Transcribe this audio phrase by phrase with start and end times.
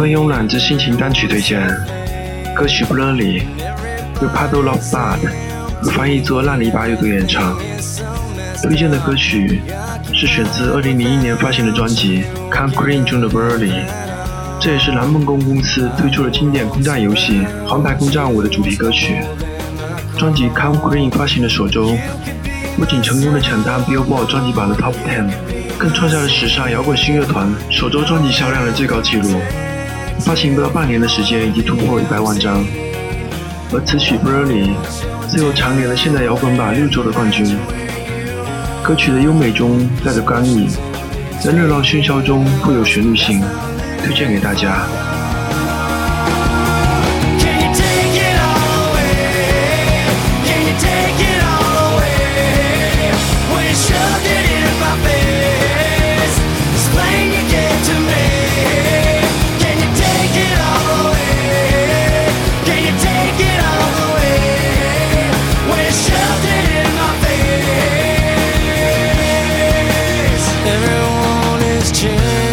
[0.00, 1.60] 分慵懒之心情单曲推荐，
[2.56, 3.42] 歌曲《Blurry》
[4.22, 5.18] 由 Paddle Love Bad
[5.92, 7.54] 翻译作烂泥巴乐队演唱。
[8.62, 9.60] 推荐的歌曲
[10.14, 13.72] 是选自2001年发行的专辑《Come Clean》中的《Blurry》，
[14.58, 19.18] 这也是蓝梦宫公司推出的经典空战游戏《黄牌空战五》的主题歌曲。
[20.16, 21.94] 专辑《Come Clean》发行的首周，
[22.78, 25.30] 不仅成功的抢单 Billboard 专辑榜的 Top Ten，
[25.76, 29.38] 更创下了史上摇滚新乐团首周专辑销量的最高纪录。
[30.20, 32.64] 发行不到半年的时间，已经突破一百万张。
[33.72, 34.68] 而此曲《Burnley》
[35.28, 37.56] 最后蝉联了现代摇滚榜六周的冠军。
[38.82, 40.68] 歌曲的优美中带着刚毅，
[41.42, 43.40] 在热闹喧嚣中富有旋律性，
[44.04, 44.82] 推荐给大家。
[70.72, 72.49] Everyone is changed.